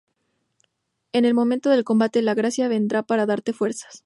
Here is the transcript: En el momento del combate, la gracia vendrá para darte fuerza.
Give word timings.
En 1.11 1.25
el 1.25 1.35
momento 1.35 1.69
del 1.69 1.83
combate, 1.83 2.23
la 2.23 2.33
gracia 2.33 2.67
vendrá 2.67 3.03
para 3.03 3.27
darte 3.27 3.53
fuerza. 3.53 3.87